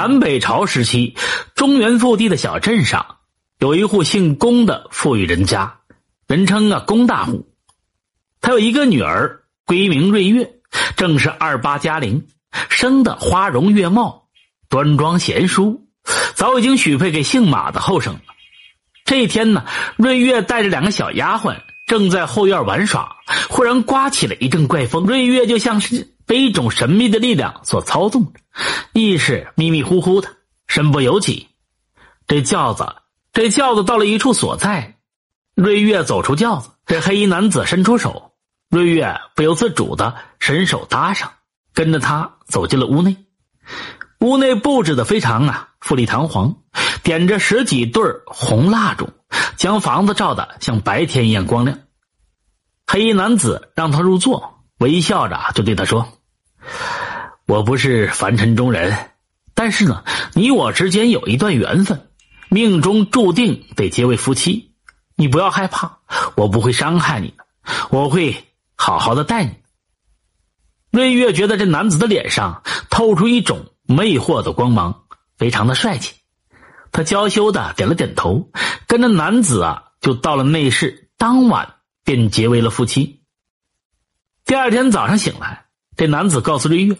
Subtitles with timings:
[0.00, 1.14] 南北朝时期，
[1.54, 3.18] 中原腹地的小镇上，
[3.58, 5.80] 有一户姓龚的富裕人家，
[6.26, 7.52] 人称啊龚大户。
[8.40, 10.52] 他有一个女儿，闺名瑞月，
[10.96, 12.26] 正是二八佳龄，
[12.70, 14.28] 生的花容月貌，
[14.70, 15.86] 端庄贤淑，
[16.34, 18.20] 早已经许配给姓马的后生了。
[19.04, 19.66] 这一天呢，
[19.98, 23.16] 瑞月带着两个小丫鬟正在后院玩耍，
[23.50, 28.40] 忽然刮起了一阵怪风，瑞月就像是被一种神秘的力量所操纵着，
[28.92, 30.28] 意识迷迷糊糊的，
[30.68, 31.48] 身不由己。
[32.28, 32.86] 这轿子，
[33.32, 34.94] 这轿子到了一处所在，
[35.56, 38.30] 瑞月走出轿子，这黑衣男子伸出手，
[38.68, 41.32] 瑞月不由自主的伸手搭上，
[41.74, 43.16] 跟着他走进了屋内。
[44.20, 46.54] 屋内布置的非常啊富丽堂皇，
[47.02, 49.08] 点着十几对红蜡烛，
[49.56, 51.80] 将房子照得像白天一样光亮。
[52.86, 56.06] 黑衣男子让他入座，微笑着就对他说
[57.46, 59.10] ：“我不是凡尘中人，
[59.54, 62.08] 但是呢，你我之间有一段缘分，
[62.48, 64.74] 命中注定得结为夫妻。
[65.16, 65.98] 你不要害怕，
[66.36, 67.44] 我不会伤害你的，
[67.90, 68.44] 我会
[68.74, 69.56] 好好的待你。”
[70.90, 73.66] 瑞月觉得这男子的脸上透出一种。
[73.92, 75.02] 魅惑的光芒，
[75.36, 76.14] 非常的帅气。
[76.92, 78.52] 他娇羞的点了点头，
[78.86, 81.10] 跟着男子啊，就到了内室。
[81.18, 81.74] 当晚
[82.04, 83.24] 便结为了夫妻。
[84.44, 85.64] 第二天早上醒来，
[85.96, 86.96] 这男子告诉瑞月，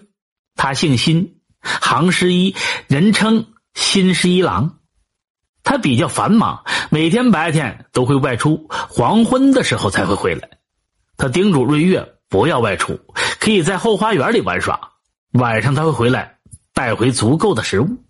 [0.57, 2.55] 他姓辛，行十一，
[2.89, 4.79] 人称辛十一郎。
[5.63, 10.49] 他比较繁忙，每天白天都会外出，黄昏的时候才会回来。
[11.17, 12.99] 他叮嘱瑞月不要外出，
[13.39, 14.93] 可以在后花园里玩耍。
[15.33, 16.39] 晚上他会回来。
[16.73, 18.05] 带回足够的食物。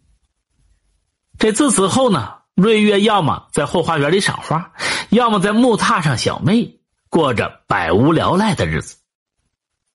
[1.39, 4.73] 这自此后呢，瑞月要么在后花园里赏花，
[5.09, 9.00] 要么在木榻上小寐，过着百无聊赖的日子。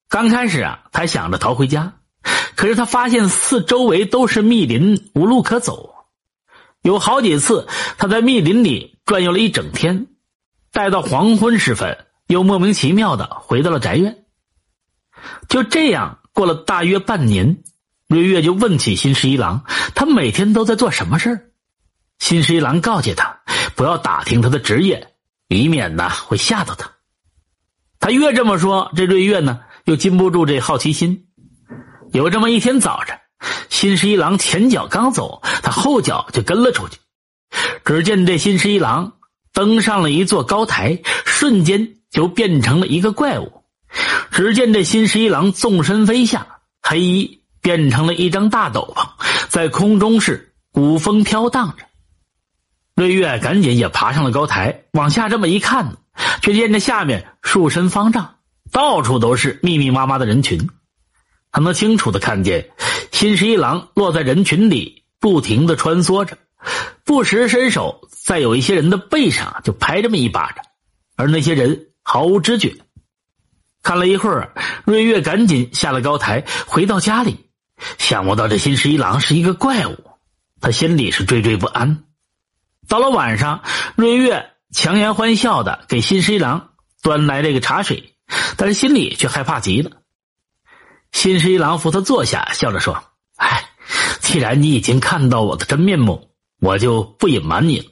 [0.09, 1.95] 刚开始啊，他想着逃回家，
[2.55, 5.95] 可是他发现四周围都是密林，无路可走。
[6.81, 10.07] 有好几次，他在密林里转悠了一整天，
[10.71, 14.25] 待到黄昏时分，又莫名其妙的回到了宅院。
[15.49, 17.63] 就这样过了大约半年。
[18.07, 19.63] 瑞月就问起新十一郎，
[19.95, 21.49] 他每天都在做什么事儿？
[22.19, 23.41] 新十一郎告诫他
[23.75, 25.15] 不要打听他的职业，
[25.47, 26.91] 以免呢会吓到他。
[27.99, 31.25] 他越这么说，这瑞月呢又禁不住这好奇心。
[32.11, 33.17] 有这么一天早晨，
[33.69, 36.97] 新十一郎前脚刚走，他后脚就跟了出去。
[37.83, 39.13] 只见这新十一郎
[39.53, 43.63] 登上了一座高台，瞬间就变成了一个怪物。
[44.31, 46.45] 只见这新十一郎纵身飞下，
[46.81, 47.41] 黑衣。
[47.61, 49.07] 变成了一张大斗篷，
[49.49, 51.83] 在空中是古风飘荡着。
[52.93, 55.97] 瑞月赶紧也爬上了高台，往下这么一看，
[56.43, 58.34] 却见这下面树身方丈，
[58.75, 60.69] 到处都是密密麻麻的人群。
[61.49, 62.71] 他能清楚的看见
[63.09, 66.37] 新十一郎落在人群里，不停的穿梭着，
[67.05, 70.65] 不时伸手在有一些人的背上就拍这么一巴掌，
[71.15, 72.75] 而那些人毫无知觉。
[73.81, 74.53] 看了一会儿，
[74.83, 77.45] 瑞月赶紧下了高台，回到家里。
[77.97, 79.95] 想不到这新十一郎是一个怪物，
[80.59, 82.03] 他心里是惴惴不安。
[82.89, 83.63] 到了晚上，
[83.95, 86.71] 瑞月强颜欢笑的给新十一郎
[87.01, 88.14] 端来这个茶水，
[88.57, 89.91] 但是心里却害怕极了。
[91.11, 93.03] 新十一郎扶他坐下，笑着说
[93.37, 93.69] ：“哎，
[94.19, 97.85] 既然你已经看到我的真面目，我就不隐瞒你了。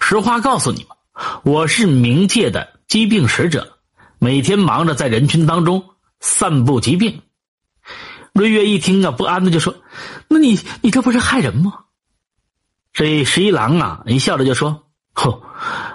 [0.00, 0.96] 实话告诉你吧，
[1.42, 3.78] 我是冥界的疾病使者，
[4.18, 5.90] 每天忙着在人群当中
[6.20, 7.22] 散布疾病。”
[8.32, 9.74] 瑞月一听啊，不安的就说
[10.28, 11.86] ：“那你你这不是害人吗？”
[12.92, 15.42] 这十一郎啊，一笑着就说：“哼，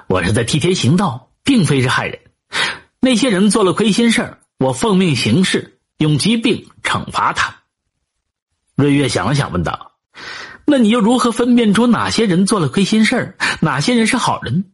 [0.08, 2.20] 我是在替天行道，并非是害人。
[3.06, 7.56] 那些人做了亏心事我奉命行事，用疾病惩罚他。”
[8.76, 9.92] 瑞月想了想，问道
[10.66, 14.72] ：“那你又如何分辨出哪些人做了亏心事哪些人是好人？”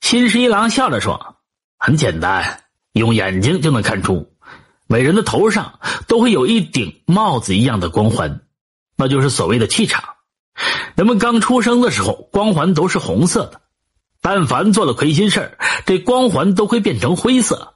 [0.00, 1.38] 新十一郎笑着说
[1.78, 4.32] ：“很简单，用眼睛就能看出。”
[4.86, 8.42] 每人的头上都会有一顶帽子一样的光环，
[8.96, 10.04] 那就是所谓的气场。
[10.94, 13.62] 人们刚出生的时候，光环都是红色的，
[14.26, 17.74] 但凡做了亏心事这光环都会变成灰色。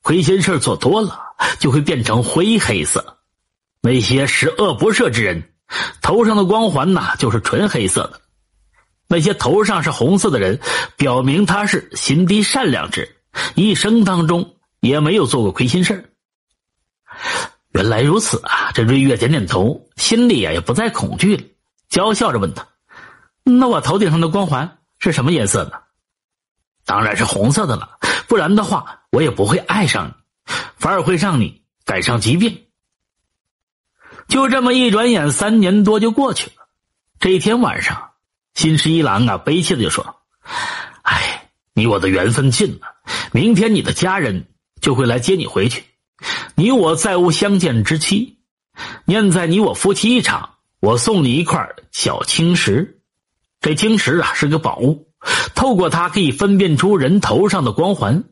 [0.00, 1.18] 亏心事做多了，
[1.58, 3.18] 就会变成灰黑色。
[3.82, 5.52] 那些十恶不赦之人，
[6.00, 8.22] 头上的光环呐，就是纯黑色的。
[9.06, 10.60] 那些头上是红色的人，
[10.96, 13.10] 表明他是心地善良之人，
[13.54, 16.10] 一生当中也没有做过亏心事
[17.72, 18.72] 原来如此啊！
[18.72, 21.42] 这瑞月点点头，心里啊也不再恐惧了，
[21.90, 22.66] 娇笑着问他
[23.44, 25.82] ：“那我头顶上的光环是什么颜色的
[26.84, 27.98] ？”“当然是红色的了，
[28.28, 30.14] 不然的话我也不会爱上你，
[30.76, 32.66] 反而会让你赶上疾病。”
[34.28, 36.66] 就这么一转眼，三年多就过去了。
[37.20, 38.10] 这一天晚上，
[38.54, 40.16] 新十一郎啊，悲切的就说
[41.02, 42.96] ：“哎，你我的缘分尽了，
[43.32, 44.48] 明天你的家人
[44.80, 45.84] 就会来接你回去。
[46.56, 48.38] 你我再无相见之期，
[49.04, 52.95] 念在你我夫妻一场，我送你一块小青石。
[53.60, 55.08] 这青石啊，是个宝物，
[55.54, 58.24] 透过它可以分辨出人头上的光环。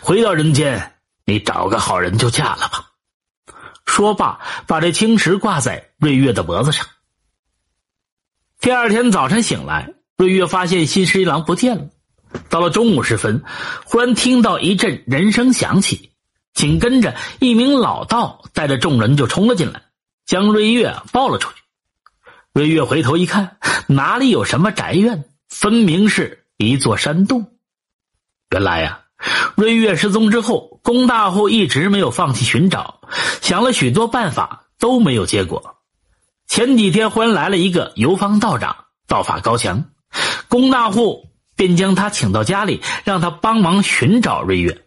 [0.00, 2.90] 回到人间，你找个好人就嫁了吧。”
[3.86, 6.86] 说罢，把这青石挂在瑞月的脖子上。
[8.60, 11.88] 第二天早晨醒来，瑞月发现新十一郎不见了。
[12.48, 13.42] 到了中午时分，
[13.84, 16.12] 忽然听到一阵人声响起，
[16.54, 19.82] 紧跟着一名老道带着众人就冲了进来，
[20.24, 21.61] 将瑞月抱了出去。
[22.52, 23.56] 瑞月回头一看，
[23.86, 27.50] 哪里有什么宅院，分明是一座山洞。
[28.50, 29.04] 原来呀，
[29.56, 33.00] 瑞月失踪之后，龚大户一直没有放弃寻找，
[33.40, 35.76] 想了许多办法都没有结果。
[36.46, 39.86] 前几天忽然来了一个游方道长，道法高强，
[40.48, 44.84] 龚大户便将他请到家里，让他帮忙寻找瑞月。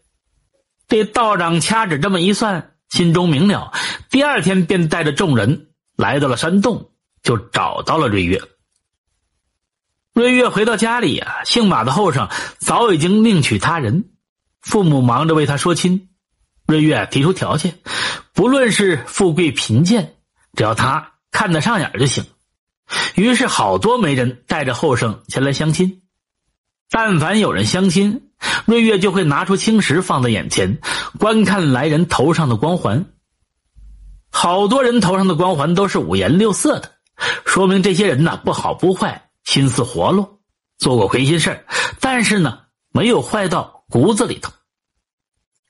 [0.87, 3.73] 这道长掐指这么一算，心中明了，
[4.11, 6.91] 第二天便带着众人来到了山洞，
[7.25, 8.41] 就找到了瑞月。
[10.13, 12.29] 瑞月回到家里啊，姓马的后生
[12.59, 14.11] 早已经另娶他人，
[14.61, 16.07] 父母忙着为他说亲。
[16.65, 17.79] 瑞月提出条件，
[18.33, 20.15] 不论是富贵贫贱，
[20.53, 21.11] 只要他。
[21.31, 22.23] 看得上眼就行。
[23.15, 26.01] 于是，好多媒人带着后生前来相亲。
[26.89, 28.29] 但凡有人相亲，
[28.65, 30.79] 瑞月就会拿出青石放在眼前，
[31.19, 33.05] 观看来人头上的光环。
[34.31, 36.94] 好多人头上的光环都是五颜六色的，
[37.55, 40.41] 说明这些人呢不好不坏，心思活络，
[40.77, 41.65] 做过亏心事
[42.01, 44.51] 但是呢没有坏到骨子里头。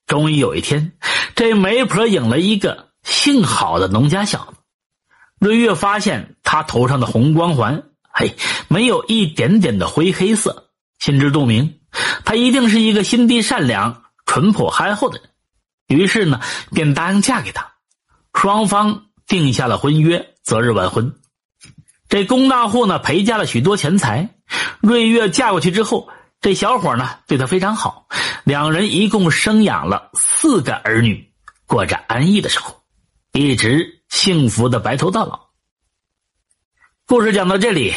[0.08, 0.98] 终于有一天，
[1.36, 4.58] 这媒婆引了一个姓郝的农家小子。
[5.38, 8.36] 瑞月发现他头上的红光环，嘿，
[8.68, 11.82] 没有一点点的灰黑色，心知肚明，
[12.24, 15.30] 他一定是一个心地善良、淳朴憨厚的人。
[15.88, 16.42] 于是呢，
[16.72, 17.74] 便答应嫁给他，
[18.34, 21.16] 双方定下了婚约，择日完婚。
[22.10, 24.30] 这龚大户呢，陪嫁了许多钱财。
[24.80, 26.08] 瑞月嫁过去之后，
[26.42, 28.08] 这小伙呢，对她非常好，
[28.44, 31.32] 两人一共生养了四个儿女，
[31.66, 32.82] 过着安逸的生活，
[33.34, 33.94] 一直。
[34.08, 35.48] 幸福的白头到老。
[37.06, 37.94] 故事讲到这里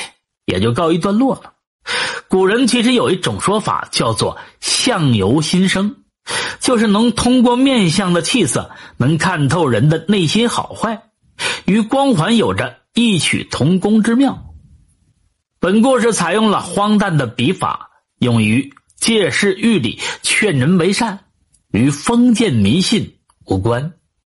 [0.47, 1.53] 也就告一段落了。
[2.29, 6.03] 古人其实有一种说法叫做“相由心生”，
[6.59, 11.03] 就是能通过面相的气色，能看透人的内心好坏，
[11.67, 14.53] 与光环有着异曲同工之妙。
[15.61, 21.21] 本故事采用了荒诞的笔法，用于借势喻理、劝人为善，
[21.71, 23.93] 与封建迷信无关。